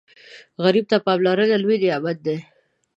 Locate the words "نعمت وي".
1.83-2.37